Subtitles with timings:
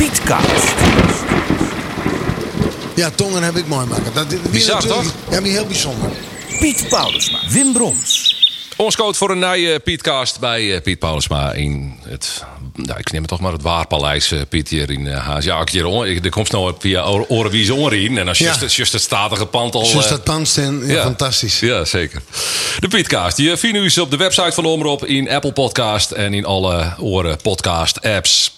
[0.00, 0.74] Pietcast.
[2.96, 4.14] Ja, tongen heb ik mooi maken.
[4.14, 5.04] Dat, dat Bizar, toch?
[5.30, 6.10] Ja, maar heel bijzonder.
[6.60, 7.38] Piet Paulusma.
[7.48, 8.34] Wim Brons.
[8.76, 12.44] Ons voor een nieuwe Pietcast bij eh, Piet Paulusma in het,
[12.74, 15.44] nou, ik neem het toch maar het Waarpaleis, eh, Piet hier in uh, Haas.
[15.44, 18.56] Ja, ik hier on- ik- er komt nou via Orenwies onrien en als je Ja.
[18.60, 19.82] just, just het statige pand al.
[19.92, 21.60] Dus eh, dat pand staan, ja, fantastisch.
[21.60, 22.22] Ja, zeker.
[22.78, 23.36] De Pietcast.
[23.36, 26.94] Je vindt u op de website van de Omroep, in Apple Podcast en in alle
[26.98, 28.52] oren podcast apps.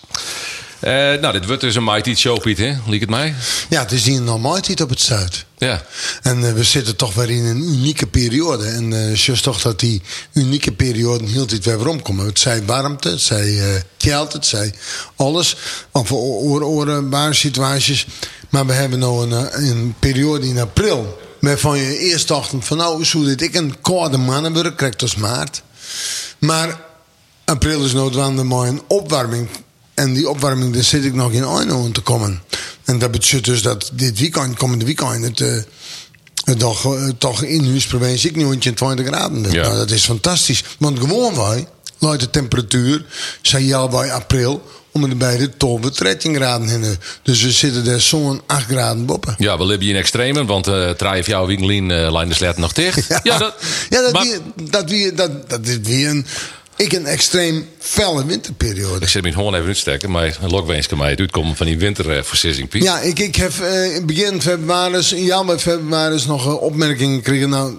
[0.83, 2.75] Eh, nou, dit wordt dus een Mighty Show, Piet, hè?
[2.87, 3.35] Liek het mij?
[3.69, 5.45] Ja, het is hier een normaliteit op het Zuid.
[5.59, 5.83] Ja.
[6.23, 8.65] En eh, we zitten toch weer in een unieke periode.
[8.65, 12.27] En eh just toch dat die unieke periode heel dit weer omkomen.
[12.27, 14.75] Het zij warmte, het zij geld, het zij
[15.17, 15.57] alles.
[15.91, 18.07] Of oren, oren, waar situaties.
[18.49, 21.21] Maar we hebben nou een, een periode in april.
[21.41, 25.63] Waarvan je eerst dacht van nou, zo dit ik een koude mannenburg krijg als maart.
[26.39, 26.81] Maar
[27.45, 29.49] april is noodwendig maar een opwarming.
[30.03, 32.43] En die opwarming, daar zit ik nog in Eindhoven te komen.
[32.85, 35.63] En dat betekent dus dat dit weekend, komende weekend, het, eh,
[36.45, 37.87] het toch, eh, toch in huis
[38.25, 39.51] ik nu 20 graden.
[39.51, 39.63] Ja.
[39.63, 40.65] Nou, dat is fantastisch.
[40.79, 41.67] Want gewoon wij,
[41.99, 43.05] luidt de temperatuur,
[43.43, 46.99] zijn al bij april, om de 12 tot 13 graden in.
[47.23, 49.35] Dus we zitten daar zo'n 8 graden boppen.
[49.39, 52.57] Ja, we hebben hier in extremen, want uh, Traai jouw Winkelien uh, lijn de slet
[52.57, 53.07] nog dicht.
[53.23, 53.55] Ja, dat,
[53.89, 54.27] ja, dat, maar-
[54.71, 56.27] dat, dat, dat is weer een,
[56.77, 59.01] ik een extreem felle winterperiode.
[59.01, 61.79] Ik zit me gewoon even uitsteken, maar een lokweens kan mij het uitkomen van die
[61.79, 62.83] winterversissing, Piet.
[62.83, 67.49] Ja, ik, ik heb eh, in begin februari, in januari, februari nog eh, opmerkingen gekregen.
[67.49, 67.75] Nou,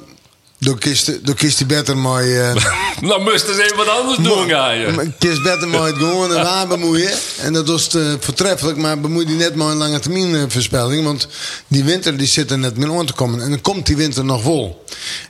[0.60, 2.24] door kist, door kist die beter maar.
[2.24, 2.56] eh
[3.02, 5.12] Nou, moest eens even wat anders doen, ga je.
[5.20, 7.12] kist beter het gewoon en waar bemoeien.
[7.42, 11.04] En dat was eh, voortreffelijk, maar bemoei die net maar een lange termijn eh, voorspelling.
[11.04, 11.28] Want
[11.68, 13.42] die winter die zit er net meer aan te komen.
[13.42, 14.86] En dan komt die winter nog vol.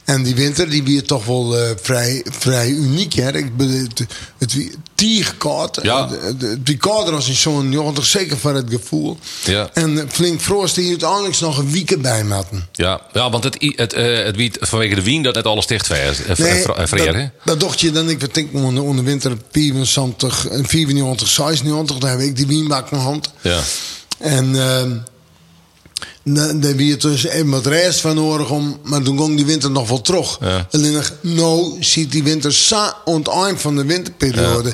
[0.05, 3.13] En die winter die weer toch wel eh, vrij, vrij uniek.
[3.13, 3.37] Hè?
[3.37, 4.05] Ik bedoel, het,
[4.37, 5.79] het, wie- tierkoud.
[5.81, 6.09] Ja.
[6.77, 9.17] Kouder als in zo'n 90, zeker van het gevoel.
[9.43, 9.69] Ja.
[9.73, 12.67] En flink frost die uiteindelijk nog een week bij matten.
[12.71, 15.87] Ja, ja want het, het, het vanwege de wien dat het alles dicht
[17.43, 18.09] dat, dat dacht je dan.
[18.09, 22.97] Ik denk onder, onder winter 74, en 94, 96, daar heb ik die wienbak in
[22.97, 23.31] hand.
[23.41, 23.59] Ja.
[24.17, 24.91] En ehm
[26.23, 29.45] dan dan wie het dus even wat rest van nodig om, maar toen ging die
[29.45, 30.37] winter nog wel terug.
[30.41, 30.67] Ja.
[30.71, 34.73] Alleen nog, nou ziet die winter sa aan het eind van de winterperiode.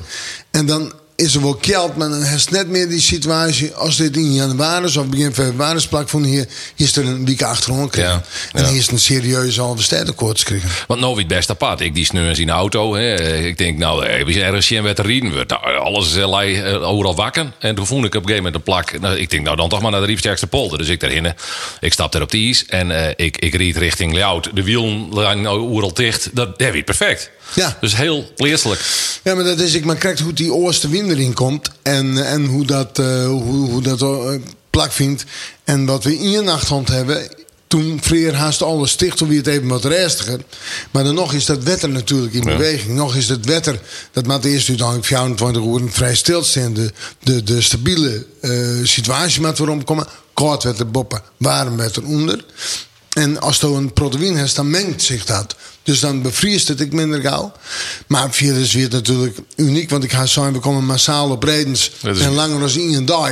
[0.51, 4.15] En dan is er wel koud, maar dan is net meer die situatie als dit
[4.15, 7.37] in januari is of begin februari is plak van hier, hier is er een week
[7.37, 7.93] krijgen.
[7.93, 10.69] Ja, En hier is een serieuze halve sterrenkoorts krijgen.
[10.87, 11.81] Want nou wie het best apart.
[11.81, 12.95] Ik die sneurs in de auto.
[12.95, 13.37] Hè.
[13.37, 15.43] Ik denk, nou, eh, we zijn ergens met de rieden.
[15.47, 17.51] Nou, alles eh, lei, eh, overal wakker.
[17.59, 18.99] En toen voelde ik op een gegeven moment een plak.
[18.99, 20.77] Nou, ik denk, nou dan toch maar naar de Riefsterkste polder.
[20.77, 21.33] Dus ik daarin.
[21.79, 22.65] Ik stap er op de ijs.
[22.65, 24.49] En eh, ik, ik ried richting Ljout.
[24.53, 26.29] De wielen lagen nou overal dicht.
[26.33, 27.31] Dat, dat werd perfect.
[27.55, 27.77] Ja.
[27.81, 28.81] Dus heel pleerselijk.
[29.23, 32.65] Ja, maar dat is, ik maar kijk hoe die oostenwind erin komt en, en hoe
[32.65, 34.31] dat, eh, hoe, hoe dat eh,
[34.69, 35.23] plak vindt.
[35.63, 37.27] En wat we in je nachthand hebben,
[37.67, 40.39] toen vreer haast alles toen weer het even wat rustiger.
[40.91, 42.57] Maar dan nog is dat wetter natuurlijk in Ja.
[42.57, 42.95] beweging.
[42.95, 43.79] Nog is het wetter,
[44.11, 46.73] dat maakt eerst uiteindelijk 24 uur vrij stilstaan.
[46.73, 46.91] De,
[47.23, 48.51] de, de stabiele eh,
[48.83, 50.07] situatie met waarom komen.
[50.33, 52.45] Koud wetter boppen, warm wetter onder.
[53.19, 55.55] En als je een proteïne hebt, dan mengt zich dat.
[55.83, 57.51] Dus dan bevriest het ik minder gauw.
[58.07, 59.89] Maar via is weer natuurlijk uniek.
[59.89, 61.91] Want ik ga zo we komen massaal op redens.
[62.03, 63.31] Is- En langer als in een dag.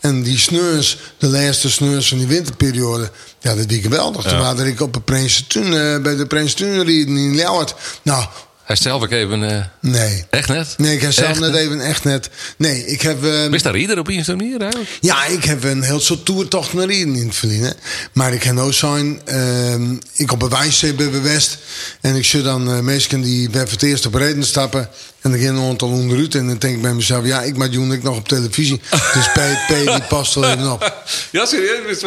[0.00, 3.10] En die sneurs, de laatste sneurs van die winterperiode.
[3.40, 4.22] Ja, dat die geweldig.
[4.22, 4.54] Toen Ja.
[4.54, 7.74] was ik op de Prinsentuin, eh bij de Prinsentuin rieden in Ljouwert.
[8.02, 8.24] Nou,
[8.70, 9.42] Hij stelt ook even.
[9.42, 10.24] eh, nee.
[10.30, 10.74] echt net?
[10.76, 12.30] Nee, ik heb zelf net even echt net...
[12.56, 13.20] Nee, ik heb...
[13.50, 14.90] Wist daar ieder op een manier eigenlijk?
[15.00, 17.74] ja, ik heb een heel soort toertocht naar Rieden in het verliezen.
[18.12, 21.58] Maar ik kan ook zijn, ehm, ik op een wijze bij West.
[22.00, 24.88] En ik zie dan mensen die bij voor het eerst op reden stappen.
[25.20, 26.34] En dan gaan een aantal onderuit.
[26.34, 28.80] En dan denk ik bij mezelf, ja, ik maak doen ik nog op televisie.
[28.90, 31.02] Dus P, P die past er even op.
[31.30, 32.02] Ja, serieus?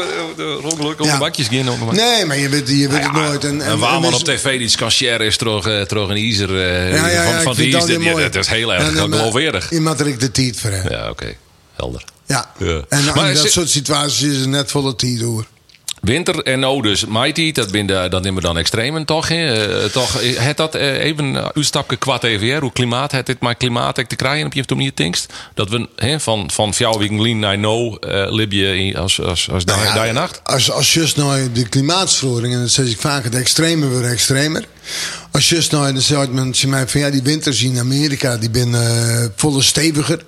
[0.64, 1.14] Ongelukkig Ja.
[1.14, 1.70] de bakjes gaan.
[1.82, 3.44] op- Nee, maar je weet, je weet Nou het nooit.
[3.44, 6.50] En, een waarman mensen- op tv die share is terug, eh, terug een Izer
[6.94, 7.80] eh, van, van die Izer.
[8.32, 9.70] dat is heel erg eh, geloofwaardig.
[9.70, 10.72] Je er ik de tijd voor.
[10.90, 11.36] Ja, oké.
[11.76, 12.04] Helder.
[12.26, 12.50] Ja.
[12.90, 15.46] En dat soort situaties is het net volle tijd hoor.
[16.04, 19.28] Winter en nou dus Mighty, dat, ben de, dat nemen we dan extremen toch?
[19.28, 19.68] Hè?
[19.84, 23.56] Eh, toch het dat eh, even uh, uitstapje kwad even hoe klimaat het dit maar
[23.56, 27.58] klimaat te krijgen op je manier tinkst dat we hè, van van fjouw wegen naar
[27.58, 30.40] no uh, Libië als als als dag Nou ja, en nacht.
[30.44, 34.66] Als, als just nou de klimaatsverandering, en dat zeg ik vaker, de extreme worden extremer.
[35.32, 38.74] Als just nou, dan zegt mensen mij van ja, die winters in Amerika, die ben
[38.74, 40.24] eh volle steviger.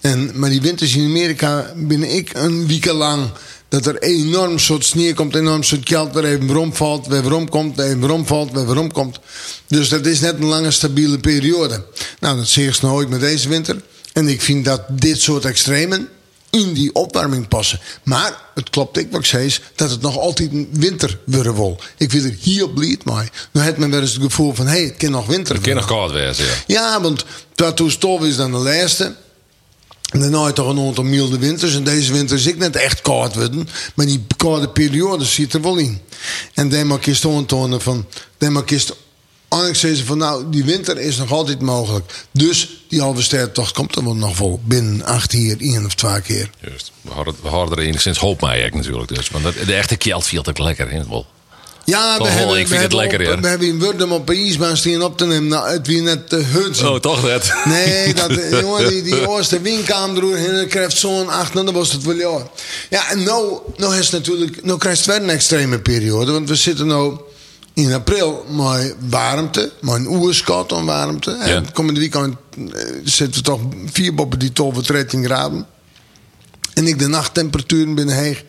[0.00, 3.30] En, maar die winters in Amerika ben ik een week lang
[3.68, 7.48] dat er enorm soort sneeuw komt, enorm soort geld, er even waarom valt, weer waarom
[7.48, 9.18] komt, even waarom valt, weer komt.
[9.66, 11.84] Dus dat is net een lange stabiele periode.
[12.20, 13.76] Nou, dat zie je nooit met deze winter.
[14.12, 16.08] En ik vind dat dit soort extremen,
[16.50, 17.80] in die opwarming passen.
[18.02, 21.80] Maar het klopt ik wat ik dat het nog altijd een winter wil.
[21.96, 23.28] Ik wil er hier blied mee.
[23.50, 25.64] Nu heeft men wel eens het gevoel van, hé, hey, het kan nog winter Het
[25.64, 26.52] kan nog koud wezen, ja.
[26.66, 27.24] Ja, want
[27.74, 29.14] toen stof is dan de laatste.
[30.06, 31.74] Had je toch een aantal milde winters.
[31.74, 33.68] En deze winter is ik net echt koud worden.
[33.94, 36.00] Maar die koude periode zit er wel in.
[36.54, 38.06] En dan mag je aantonen van...
[38.38, 38.94] Mag je
[39.48, 40.18] eigenlijk zeggen van...
[40.18, 42.26] Nou, die winter is nog altijd mogelijk.
[42.32, 44.60] Dus die halve sterrentocht komt er wel nog vol.
[44.64, 46.50] Binnen acht hier, één of twee keer.
[46.60, 46.92] Juist.
[47.02, 49.14] We hadden, enigszins hoop mee, eigenlijk, natuurlijk.
[49.14, 49.28] Dus.
[49.28, 51.08] Want dat- de echte kjeld viel ook lekker in.
[51.08, 51.26] Wel.
[51.86, 53.40] Ja, we wel, hebben, ik we vind het hebben lekker, op, ja.
[53.40, 55.48] We hebben in Wordum op een ijsbaan staan op te nemen.
[55.48, 56.82] Nou, het wie net de hut.
[56.82, 57.54] Oh, toch net?
[57.64, 58.30] Nee, dat,
[58.60, 62.02] jongen, die, die eerste winkamer door en dan krijgt zo'n acht, nou, dan was het
[62.02, 62.48] wel ja.
[62.90, 66.54] Ja, en nou, nou is natuurlijk, nou krijgt het weer een extreme periode, want we
[66.54, 67.18] zitten nou
[67.74, 71.30] in april met warmte, met een oerskot aan warmte.
[71.30, 71.44] Ja.
[71.44, 73.60] En komende weekend eh, zitten we toch
[73.92, 75.66] vier boppen die 12 of 13 graden.
[76.74, 78.44] En ik de nachttemperaturen binnen heeg.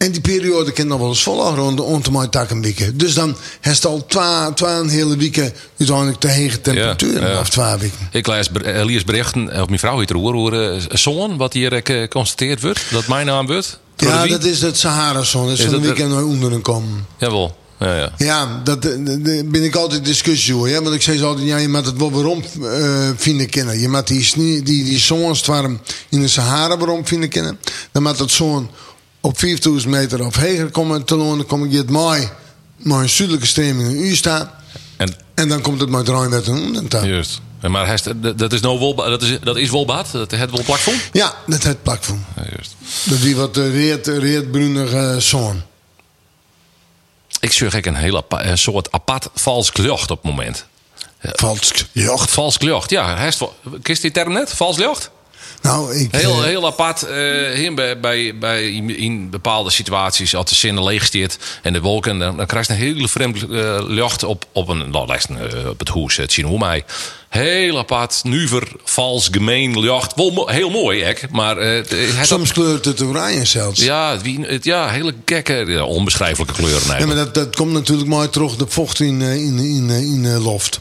[0.00, 2.96] En die periode kan nog wel eens volgen rond om te maken tak weekje.
[2.96, 7.30] Dus dan heeft het al twee, twee hele weken uiteindelijk te hege temperaturen.
[7.30, 7.40] ja.
[7.40, 8.08] Of twee weken.
[8.12, 11.52] Ik lees eh, lees berichten, of mijn vrouw heeft er hoor, hoor eh, zoon, wat
[11.52, 12.80] hier eh, geconstateerd wordt.
[12.90, 13.78] Dat mijn naam wordt.
[13.96, 15.46] De Ja, dat is het Sahara-zon.
[15.48, 17.06] Dat is van de de- weekend naar onder komen.
[17.18, 17.56] Jawel.
[17.78, 18.12] Ja, ja.
[18.18, 20.68] Ja, dat de- de- ben ik altijd discussie hoor.
[20.68, 20.82] Ja?
[20.82, 22.42] Want ik zeg zo altijd, ja, je moet het wel waarom
[23.16, 23.80] vinden kennen.
[23.80, 24.98] Je moet die, die, die
[25.46, 27.58] waarom in de Sahara waarom vinden kennen.
[27.92, 28.70] Dan moet dat zo'n
[29.20, 31.36] op 4000 meter of heger komen te lonen.
[31.38, 32.28] Dan kom ik het mooi,
[32.76, 34.50] maar een zuidelijke stroming in u staan.
[34.96, 37.08] En, En dan komt het met Rijnwet en Oendentuin.
[37.08, 37.40] juist.
[37.60, 37.98] En Maar hij
[38.36, 40.96] dat- is nou wolba, dat is, dat is wolbaat, dat het wel plakvond.
[41.12, 42.24] Ja, dat het plakvoen.
[42.36, 42.74] Ja, juist.
[43.04, 45.62] Dat die wat uh, reed, reedbruinige zon.
[47.40, 50.66] Ik zeg ik een een soort apart vals klucht op het moment.
[51.22, 52.30] Vals jocht.
[52.30, 53.30] Vals klucht, ja.
[53.82, 54.50] Kist die term net?
[54.54, 55.10] Vals klucht?
[55.62, 56.08] Nou, ik...
[56.14, 57.02] Heel, eh, heel apart.
[57.02, 61.10] eh, hier bij, bij, bij, in, bepaalde situaties, als de zinnen leeg
[61.62, 65.12] en de wolken, dan, dan krijg je een hele vreemde lucht op, op, een, nou,
[65.12, 66.16] eh, op het hoes.
[66.16, 66.84] Het zien hoe mij.
[67.28, 70.14] Heel apart, nuver, vals, gemeen lucht.
[70.14, 73.80] Wel heel mooi, ek, maar het had Soms kleurt het oranje zelfs.
[73.80, 76.98] Ja, het wie- het, ja, hele gekke, ja, onbeschrijfelijke kleuren.
[76.98, 80.80] Ja, maar dat, dat komt natuurlijk mooi terug, de vocht in, in, in, in loft.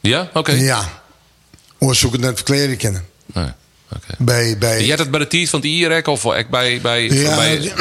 [0.00, 0.52] Ja, oké.
[0.52, 1.02] Ja.
[1.78, 3.04] Zoek het net verklaren kennen.
[3.26, 3.48] Nee,
[3.92, 4.14] oké.
[4.18, 6.80] Bij, bij, Je hebt het bij de tiet van die IREC of bij...
[6.82, 7.58] bij, Ja, bij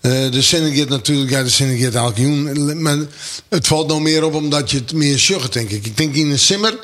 [0.00, 2.82] eh, de Senegit natuurlijk, ja, de Senegit Alkioen.
[2.82, 2.96] Maar
[3.48, 5.86] het valt nou meer op omdat je het meer zucht, denk ik.
[5.86, 6.78] Ik denk in een simmer,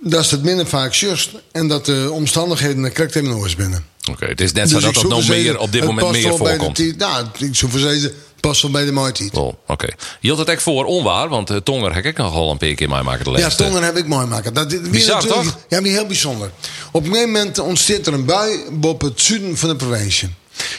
[0.00, 1.30] dat is het minder vaak zucht.
[1.52, 3.84] En dat de omstandigheden er correct hebben nog binnen.
[4.10, 6.36] Oké, het is net zo Dus dat dat nog meer, op dit moment meer de
[6.36, 6.96] voorkomt.
[6.98, 8.10] Nou, ik zoek voor
[8.42, 9.36] wel bij de maaitijd.
[9.36, 9.88] Oh, oké.
[10.20, 12.88] Je had het echt voor onwaar, want uh, Tonger heb ik nogal een paar keer
[12.88, 13.64] meemaken de Ja, laatste.
[13.64, 14.54] Tongen heb ik mooi maken.
[14.54, 15.58] Dat, dit- Bizar, toch?
[15.68, 16.50] Ja, maar heel bijzonder.
[16.92, 20.28] Op een gegeven moment ontstaat er een bui op het zuiden van de provincie.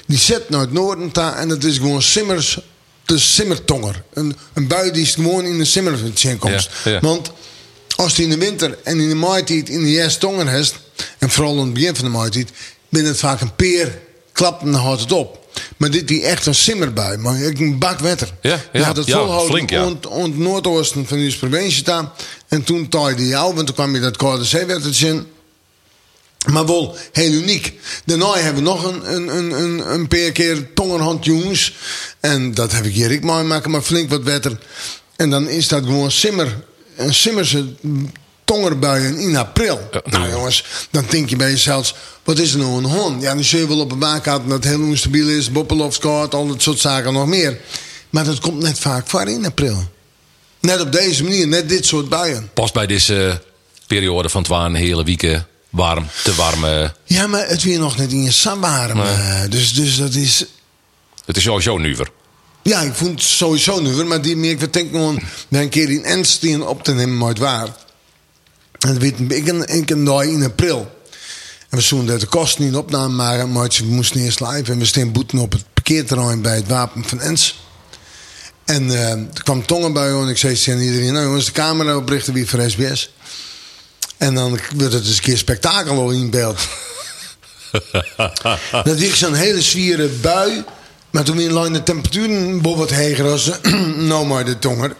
[0.07, 2.59] Die zet naar het noorden ta en het is gewoon simmers,
[3.05, 4.03] de simmertonger.
[4.13, 5.99] Een, een bui die is gewoon in de simmer
[6.39, 6.69] komt.
[6.83, 6.99] Ja, ja.
[6.99, 7.31] Want
[7.95, 10.75] als die in de winter en in de maaitijd in de eerste tonger heeft,
[11.19, 12.49] en vooral in het begin van de maaitijd,
[12.89, 13.99] binnen het vaak een peer,
[14.31, 15.42] klapt en dan houdt het op.
[15.77, 18.33] Maar dit die echt een simmerbui, maar ik een bak wetter.
[18.41, 19.85] Ja, Die ja, had het volhouden flink, ja.
[19.85, 22.11] ont- ont noordoosten van de provincie staan.
[22.47, 25.27] En toen taaide jou, want toen kwam je dat koude zeewettertje in.
[26.51, 27.73] Maar wel heel uniek.
[28.05, 31.75] Daarna hebben we nog een, een, een, een, een paar keer tongerhand jongens.
[32.19, 34.57] En dat heb ik hier ik mooi maken, maar flink wat wetter.
[35.15, 36.63] En dan is dat gewoon simmer.
[36.95, 37.65] Een simmerse
[38.45, 39.87] tongerbuien in april.
[39.91, 41.93] Ja, nou jongens, dan denk je bij jezelf...
[42.23, 43.21] Wat is er nou een hond?
[43.21, 45.51] Ja, dan zul je wel op een baan dat het heel onstabiel is.
[45.51, 47.59] Boppelofskaart, al dat soort zaken nog meer.
[48.09, 49.83] Maar dat komt net vaak voor in april.
[50.59, 52.49] Net op deze manier, net dit soort buien.
[52.53, 53.35] Pas bij deze eh,
[53.87, 56.65] periode van twaalf hele weken warm, te warm.
[56.65, 59.01] eh, Ja, maar het weer nog net in je warm.
[59.01, 60.45] eh, dus, dus dat is...
[61.25, 62.07] het is sowieso nuver.
[62.63, 64.05] Ja, ik vond het sowieso nu weer.
[64.05, 65.19] Maar die meer, ik denk gewoon...
[65.49, 67.67] een keer in Enstien op te nemen, maar het waar.
[68.83, 70.91] En ik een, ik een dag in april.
[71.69, 74.71] En we zouden de kosten niet opname maken, maar we moesten eerst live.
[74.71, 77.61] En we staan boeten op het parkeerterrein bij het Wapen van Ens.
[78.65, 81.13] En eh, er kwam tongen bij en ik zei tegen iedereen...
[81.13, 83.13] nou jongens, de camera oprichten wie voor SBS.
[84.17, 86.67] En dan wordt het eens een keer spektakel al in beeld.
[88.83, 90.63] dat is zo'n hele zwiere bui.
[91.09, 93.51] Maar toen in lijn de temperaturen boven wat heger als
[94.11, 94.95] nou maar de tonger.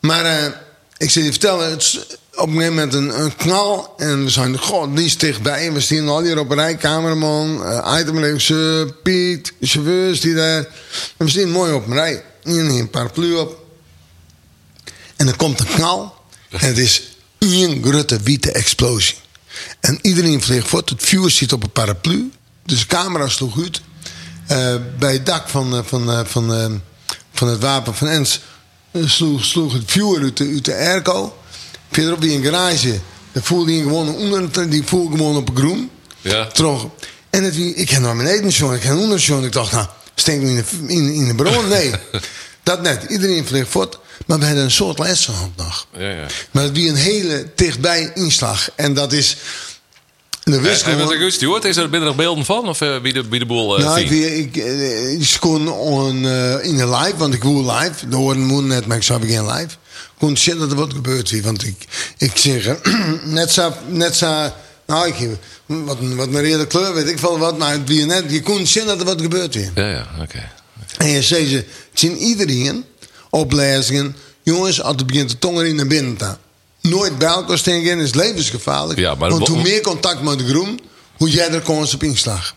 [0.00, 0.52] Maar eh,
[0.96, 3.94] ik zit je vertellen, het op een gegeven moment een, een knal.
[3.96, 5.66] En we zijn god, die is dichtbij.
[5.66, 10.56] En we staan al hier op een rij, cameraman, uh, itemregisseur, Piet, chauffeurs die daar.
[11.16, 12.24] En we staan mooi op een rij.
[12.42, 13.64] En een paraplu op.
[15.16, 16.14] En er komt een knal.
[16.50, 17.02] En het is
[17.38, 19.16] één grote witte explosie.
[19.80, 20.90] En iedereen vliegt voort.
[20.90, 22.30] Het vuur zit op een paraplu.
[22.64, 23.80] Dus de camera sloeg uit.
[24.46, 26.80] Eh, bij het dak van, eh, van, van,
[27.32, 28.40] van het wapen van Ens
[28.92, 31.34] sloeg, sloeg het vuur uit de, uit de airco.
[31.90, 33.00] Verderop die een garage.
[33.32, 35.90] Daar voelde hij gewoon onder, die voelde gewoon op een groen.
[36.20, 36.46] Ja.
[36.46, 36.86] Terug.
[37.30, 39.44] En het, ik heb naar beneden ik heb naar onder.
[39.44, 41.68] Ik dacht, nou, steek me in de, in, in de bron.
[41.68, 41.90] Nee,
[42.62, 43.04] dat net.
[43.08, 43.98] Iedereen vliegt voort.
[44.26, 45.86] Maar we hadden een soort lessenhand nog.
[45.98, 46.26] Ja, ja.
[46.50, 48.70] Maar het wie een hele dichtbij inslag.
[48.74, 49.36] En dat is...
[50.50, 52.68] De wist gewoon- ik Stuart, is er binnen nog beelden van?
[52.68, 56.16] Of eh, wie de, wie de boel eh, nou, ik, ik, eh, ik kon on,
[56.62, 58.08] in de live, want ik wil live.
[58.08, 59.64] De horen moet net, maar ik zou geen live.
[59.64, 61.42] Ik kon zien dat er wat gebeurt hier.
[61.42, 61.84] Want ik,
[62.18, 62.76] ik zeg,
[63.24, 64.52] net zo, net zo,
[64.86, 65.28] nou, ik,
[65.66, 67.58] wat, wat een rede kleur, weet ik veel wat.
[67.58, 69.70] Maar het wie net, je kon zien dat er wat gebeurt hier.
[69.74, 70.48] Ja, ja, oké.
[70.98, 72.84] En je zei ze, het zien iedereen
[73.30, 74.16] oplezingen.
[74.42, 76.36] Jongens, als het begint te tongen in naar binnen te.
[76.80, 78.98] Nooit bij elkaar steken is levensgevaarlijk.
[78.98, 80.80] Ja, maar Want wa- hoe meer contact met de groen,
[81.16, 82.54] hoe jij er kans op inslag.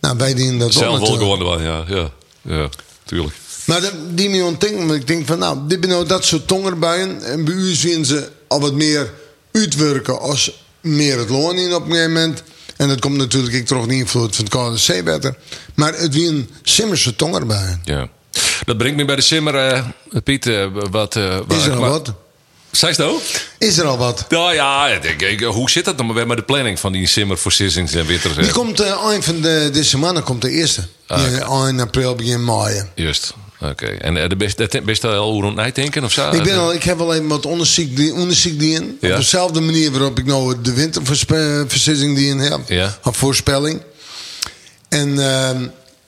[0.00, 1.42] Nou, wij dienen dat Zelf wel natuurlijk.
[1.42, 2.10] gewoon, ja, ja,
[2.42, 2.68] ja,
[3.04, 3.34] tuurlijk.
[3.64, 6.46] Maar dat- die me ontdenken, want ik denk van nou, dit zijn nou dat soort
[6.48, 7.22] tongerbuien.
[7.22, 9.12] En bij u zien ze al wat meer
[9.52, 12.42] uitwerken als meer het loon in op een gegeven moment.
[12.76, 15.36] En dat komt natuurlijk ik terug de invloed van het koude zeewetter.
[15.74, 17.80] Maar het wie een simmerse tongerbuien.
[17.84, 18.08] Ja.
[18.64, 19.84] Dat bringt me bij de simmer, eh,
[20.24, 21.16] Piet, eh, wat...
[21.16, 22.12] eh, Is er wat?
[22.80, 23.22] Het ook?
[23.58, 24.24] Is er al wat?
[24.28, 27.06] Nou ja, ik denk, ik, hoe zit dat dan weer met de planning van die
[27.06, 28.34] simmer voor Sissings en Witters?
[28.36, 30.82] Die komt uh, eind van de, deze maanden komt de eerste.
[31.06, 32.82] Ah, Die, eind april, begin mei.
[32.94, 33.86] Juist, oké.
[33.86, 36.30] En eh, de best, de best al hoe rond denken of zo?
[36.30, 38.98] Ik, ben al, ik heb al even wat onderzoek die, onderzoek die in.
[39.00, 39.10] Ja.
[39.10, 42.60] Op dezelfde manier waarop ik nou de winterversissing die in heb.
[42.66, 42.98] Ja.
[43.02, 43.82] Op voorspelling.
[44.88, 45.64] En ehm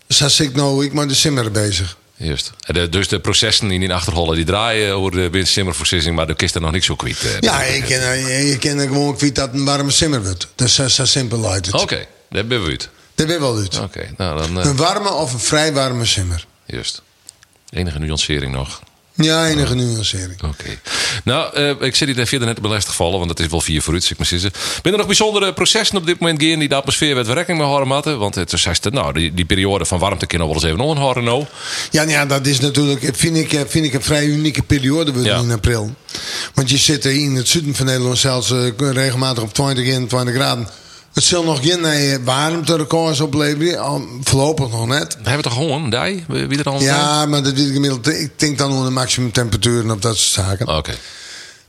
[0.09, 1.97] zo zit ik nou ik maar de simmer bezig.
[2.21, 2.53] Juist.
[2.67, 6.55] De- dus de processen in die achterhollen die draaien over de simmerversissing, maar de kist
[6.55, 7.19] er nog niks zo kwijt.
[7.25, 7.41] eh.
[7.41, 10.49] Ja, je kan, je, je kan gewoon kwijt dat een warme simmer wordt.
[10.55, 11.73] Dat is zo, zo simpel uit.
[11.73, 12.89] Oké, dat ben we uit.
[13.15, 13.79] Dat ben wel uit.
[13.81, 14.61] Oké, nou dan...
[14.61, 16.47] eh, Een warme of een vrij warme simmer.
[16.67, 17.03] juist.
[17.71, 18.83] Enige nuancering nog.
[19.21, 20.43] Ja, enige nuancering.
[20.43, 20.79] Oké.
[21.25, 24.03] Nou, eh, ik zit hier verder net belastig vallen, want het is wel vier vooruit,
[24.03, 24.53] zeg ik maar zeggen.
[24.83, 27.69] Ben er nog bijzondere processen op dit moment gaan die de atmosfeer werd rekening mee
[27.69, 28.19] houden?
[28.19, 28.61] Want het is
[28.93, 31.45] nou, die, die periode van warmte kunnen we wel eens even onhouden nou.
[31.91, 35.13] Ja, nou ja, dat is natuurlijk, vind ik, eh, vind ik een vrij unieke periode
[35.13, 35.41] worden Ja.
[35.41, 35.95] in april.
[36.55, 40.35] Want je zit er in het zuiden van Nederland zelfs eh, regelmatig op 20, 21
[40.35, 40.69] graden.
[41.13, 45.17] Het zal nog geen eh, warmterecords opleveren, al voorlopig nog net.
[45.23, 46.25] We hebben toch gewoon, die?
[46.29, 46.81] Wie er dan?
[46.81, 48.07] Ja, maar dat weet ik gemiddeld.
[48.09, 50.77] Ik denk dan onder de maximum temperaturen op dat soort zaken.
[50.77, 50.95] Oké.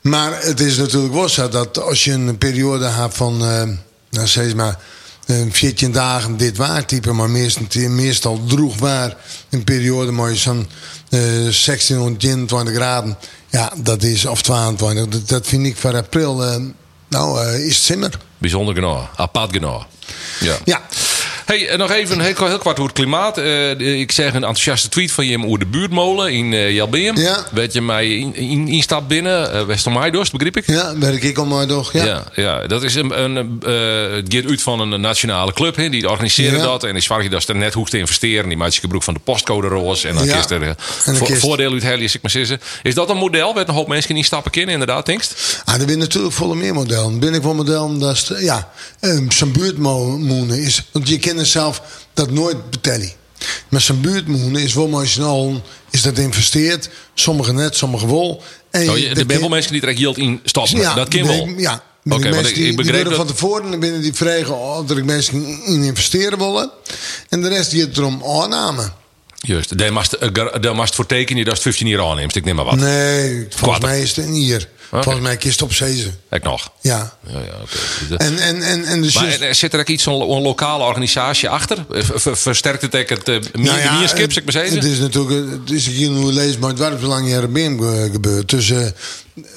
[0.01, 3.63] Maar het is natuurlijk wel zo dat als je een periode hebt van, eh,
[4.09, 4.79] nou zeg maar,
[5.25, 9.15] eh, 14 dagen dit waartype, maar meestal, meestal droeg waar,
[9.49, 10.67] een periode maar zo'n
[11.09, 13.17] eh 16 of 20 graden,
[13.49, 16.61] ja, dat is, of 22, dat, dat vind ik voor april, eh,
[17.07, 18.19] nou, is het simmer.
[18.39, 19.09] Bijzonder genoeg.
[19.15, 19.85] Apart genoeg.
[20.39, 20.55] Ja.
[20.65, 20.81] Ja.
[21.49, 23.37] Hey, en nog even heel, heel kwart het klimaat.
[23.37, 27.17] Eh, ik zeg een enthousiaste tweet van je over de buurtmolen in uh, Jalbeem.
[27.17, 27.45] Ja.
[27.51, 30.67] Weet je mij in, in, instapt binnen, uh, Westermaidorst, begreep ik?
[30.67, 32.05] Ja, werk ik al maar toch, ja.
[32.05, 35.89] Ja, ja, dat is een, een uh, het gaat uit van een nationale club, hè,
[35.89, 36.63] die organiseren Ja.
[36.63, 36.83] dat.
[36.83, 38.47] En die je dat ze er net hoeft te investeren.
[38.49, 40.03] Die maakt je gebruik van de postcode roos.
[40.03, 40.35] En dan Ja.
[40.35, 40.69] kist er eh,
[41.05, 42.59] dan vo- kist- voordeel uit hel, ik maar zeggen.
[42.83, 45.61] Is dat een model waar een hoop mensen in stappen kunnen, inderdaad, denkst?
[45.65, 47.19] Ah, er zijn natuurlijk volle meer modellen.
[47.19, 51.81] Ben ik wel model dat is, ja, um, zijn buurtmoenen is, want je kent zelf
[52.13, 53.11] dat nooit betellen.
[53.69, 56.89] Maar zijn buurtmoenen is wel mooi snel, is dat investeerd.
[57.13, 58.43] Sommige net, sommige wel.
[58.71, 60.77] En Oh, je, er dat zijn wel mensen die er echt geld in stappen.
[60.79, 61.47] ja, dat kan wel.
[61.47, 61.83] ik- Ja.
[62.09, 63.27] Oké, ik ik, die, ik die begreep willen dat...
[63.27, 66.69] van tevoren en binnen die vragen of er mensen in investeren willen.
[67.29, 68.93] En de rest die het erom aannamen.
[69.41, 72.35] Juist, daar moest, eh, moest voor tekenen dat het 15 jaar aanneemt.
[72.35, 72.75] Ik neem maar wat.
[72.75, 74.67] Nee, volgens mij is het niet hier.
[74.91, 76.19] Volgens mij kist op zezen.
[76.31, 76.71] Ik nog.
[76.81, 77.17] Ja.
[77.27, 77.77] Ja, ja, oké.
[78.09, 80.41] Dus, eh, En, en, en, en dus Maar just- zit er ook iets een, een
[80.41, 81.77] lokale organisatie achter?
[81.93, 84.75] Eh, ver- ver- Versterkt het ook het uh, Nou ja, zeg maar het, zeggen?
[84.75, 88.49] het is natuurlijk, het is hier hoe lees, maar het waar lang jaren ge- gebeurd.
[88.49, 88.71] Dus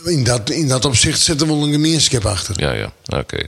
[0.05, 2.55] in, dat, in dat opzicht zit er wel een gemeenschap achter.
[2.61, 3.39] Ja, ja, oké.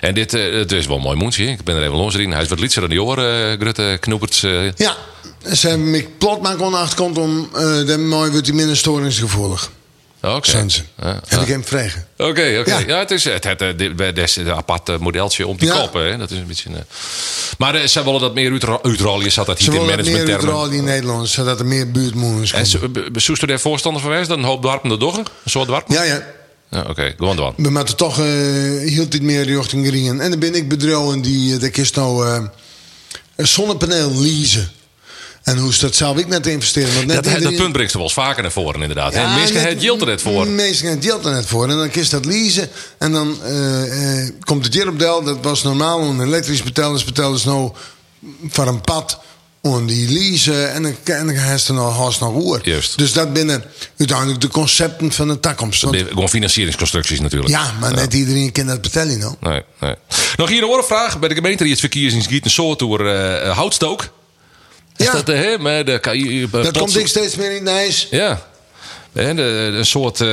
[0.00, 1.44] En dit het is wel een mooi moedje.
[1.46, 2.32] Ik ben er even los in.
[2.32, 4.40] Hij is wat lietser dan die oren, uh, Grutte Knoeperts.
[4.76, 4.96] Ja,
[5.52, 6.06] ze hebben me
[6.56, 9.70] kon achterkomt om, uh, de mooi wordt hij minder storingsgevoelig.
[10.22, 10.50] Oké.
[10.50, 10.82] Zijn ze.
[11.02, 12.06] Ja, Heb ik hem vragen.
[12.16, 12.62] Oké, oké.
[12.70, 12.78] Ja.
[12.86, 12.98] Ja.
[12.98, 16.10] het is het, het, het, dit- dit is een apart eh, modeltje om te kopen.
[16.10, 16.16] Hè?
[16.18, 16.68] Dat is een beetje.
[16.70, 16.82] een, eh,
[17.58, 19.32] Maar zij willen dat meer uitro- uitrollen.
[19.32, 22.66] Zat dat Ze hier in wat meer uitrollen in Nederland, zodat er meer buurtmoeders En
[23.20, 24.28] zoest u daar voorstander van geweest?
[24.28, 25.24] Dan een hoop dorpen de doggen?
[25.44, 25.84] Een soort dorp?
[25.88, 26.26] Ja, ja.
[26.70, 27.14] Ja, oké.
[27.16, 27.54] Gewoon dan.
[27.56, 28.16] We moeten toch
[28.84, 30.20] hield dit meer richting green.
[30.20, 32.26] En dan ben ik bedrouwen die, dat is nou
[33.36, 34.70] een zonnepaneel leasen.
[35.44, 36.94] En hoe is dat zelf ik net investeren?
[36.94, 39.12] Want net Dat, dat punt brengt ze wel eens vaker naar voren, inderdaad.
[39.14, 40.46] Ja, en mensen het er net voor.
[40.46, 41.68] Mensen het er net voor.
[41.68, 42.68] En dan kiest dat leasen.
[42.98, 45.22] En dan eh, eh, komt op del.
[45.22, 46.94] Dat was normaal een elektrisch betel.
[46.94, 47.72] is betel is nou
[48.48, 49.18] voor een pad.
[49.60, 50.72] om die leasen.
[50.72, 52.60] En dan, en dan heeft er nog haast nog oer.
[52.68, 52.98] Juist.
[52.98, 53.64] Dus dat binnen
[53.98, 55.82] uiteindelijk de concepten van de toekomst.
[55.82, 57.52] Want- Gewoon financieringsconstructies natuurlijk.
[57.52, 59.34] ja, maar net iedereen kent dat betellen nou.
[59.40, 59.94] Nee, nee.
[60.36, 61.18] Nog hier een oorvraag.
[61.18, 64.12] Bij de gemeente die het verkiezingsgiet een soort door eh, houtstook.
[64.96, 65.12] Is Ja.
[65.12, 67.70] dat de, hè, met de KI, eh, Dat plots- komt ik steeds meer in de
[67.70, 68.08] ijs.
[68.10, 68.46] Ja.
[69.12, 69.22] De,
[69.76, 70.28] een soort eh,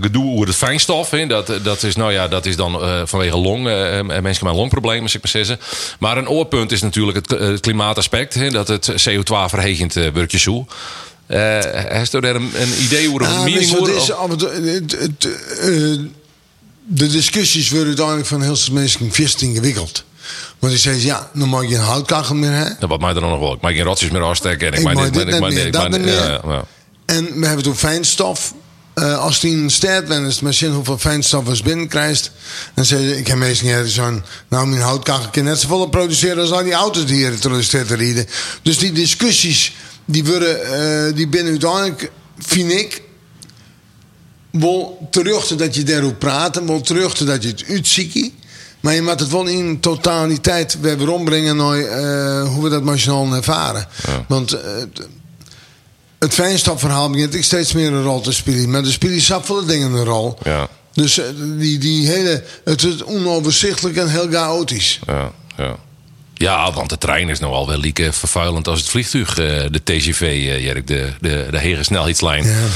[0.00, 1.08] gedoe over het fijnstof.
[1.28, 4.54] Dat, dat, is, nou ja, dat is dan eh, vanwege long, eh, eh, mensen met
[4.54, 5.66] longproblemen, zeg ik maar zeggen.
[5.98, 8.52] Maar een oorpunt is natuurlijk het, eh, het klimaataspect.
[8.52, 10.66] Dat het CO2-verhegend uh, wordt je zo.
[11.26, 13.92] Eh, Heeft u daar een, een idee hoe een mening wordt?
[15.60, 15.98] eh,
[16.86, 19.44] de discussies worden uiteindelijk van heel veel mensen veel te
[20.58, 22.76] Want die zeggen, ja, dan mag je een houtkachel meer hebben.
[22.80, 23.54] Ja, wat mij er dan nog wel.
[23.54, 24.66] Ik mag geen rotjes meer afsteken.
[24.66, 26.64] En ik, Ik mag mag dit, ik dit, dat ja.
[27.04, 28.54] En we hebben toen fijnstof.
[28.94, 32.30] Eh, als die een stad bent, is het misschien hoeveel fijnstof als binnenkrijgt.
[32.74, 34.22] Dan zeg je, ik heb meestal niet zo'n.
[34.48, 38.26] Nou, mijn houtkachel kan net zoveel produceren als al die auto's die hier stad rijden.
[38.62, 39.74] Dus die discussies,
[40.04, 43.02] die worden, eh, die binnen uiteindelijk, vind ik.
[44.50, 48.32] Wel terug dat je daarover praat, en wel terug dat je het uitziet.
[48.80, 53.34] Maar je moet het wel in totaliteit weer ombrengen naar eh, hoe we dat machinaal
[53.34, 53.86] ervaren.
[54.06, 54.24] Ja.
[54.28, 54.60] Want eh,
[56.18, 58.70] het fijnstapverhaal begint ik steeds meer een rol te spelen.
[58.70, 60.38] Maar de spelen zoveel dingen een rol.
[60.42, 60.68] Ja.
[60.92, 61.26] Dus eh,
[61.58, 64.98] die, die hele, het is onoverzichtelijk en heel chaotisch.
[65.06, 65.76] Ja, ja.
[66.34, 69.34] ja, want de trein is nou al wel lieke vervuilend als het vliegtuig.
[69.34, 72.44] de TGV, Jerk, de, de, de hege snelheidslijn.
[72.44, 72.66] Ja.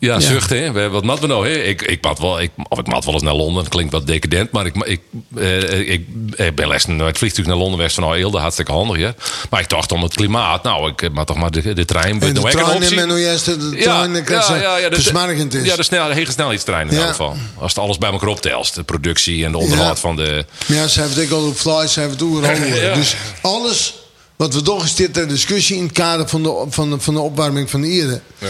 [0.00, 0.20] Ja, Ja.
[0.20, 0.72] zucht, hè.
[0.72, 1.54] We- Wat mat we nou, hè?
[1.54, 3.62] Ik, ik, mat wel, ik, of ik mat wel eens naar Londen.
[3.62, 5.00] Dat klinkt wat decadent, maar ik, ik,
[5.36, 8.38] eh, ik, ik ben les het vliegtuig naar Londen West van nou Eelde.
[8.38, 9.14] Hartstikke handig, ja.
[9.50, 10.62] Maar ik dacht om het klimaat.
[10.62, 12.04] Nou, ik maar toch maar de, de trein.
[12.06, 15.54] En nou de trein en nou juist de trein ja, ja, ja, ja, de, versmargend
[15.54, 15.64] is.
[15.66, 17.00] Ja, de, snel, de hege snelheidstrein in Ja.
[17.00, 17.36] elk geval.
[17.58, 18.74] Als het alles bij elkaar optelt.
[18.74, 20.00] De productie en de onderhoud Ja.
[20.00, 20.44] van de...
[20.66, 22.56] Ja, ze hebben het ook al op flies, ze hebben het overal.
[22.80, 22.94] Ja.
[22.94, 23.94] Dus alles
[24.36, 24.62] wat we
[24.96, 27.88] dit ter discussie in het kader van de, van de, van de opwarming van de
[27.88, 28.20] Erde.
[28.38, 28.48] Ja.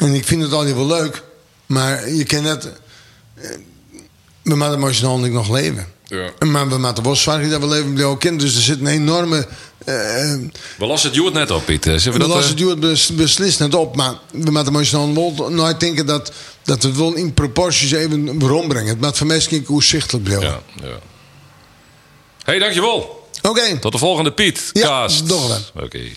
[0.00, 1.22] En ik vind het al wel leuk,
[1.66, 2.64] maar je kan net.
[3.34, 3.50] eh,
[4.42, 5.86] We moeten emotioneel niet nog leven.
[6.06, 6.30] Ja.
[6.46, 8.40] Maar we moeten wel zorgen dat we leven bij kind.
[8.40, 9.46] Dus er zit een enorme.
[9.84, 10.34] eh
[10.78, 11.82] We lassen het Joert net op, Piet.
[11.84, 12.28] Zullen we we dat...
[12.28, 13.96] lassen eh, het bes- beslist net op.
[13.96, 16.32] Maar we moeten emotioneel wel nooit denken dat,
[16.64, 18.88] dat we het wel in proporties even weer ombrengen.
[18.88, 20.48] Het moet voor mij kijken hoe zichtelijk blijven.
[20.48, 20.98] ja, ja.
[22.44, 23.20] hey, dankjewel.
[23.42, 23.78] Oké.
[23.78, 24.70] Tot de volgende Piet.
[24.72, 25.08] Ja.
[25.82, 26.10] Oké.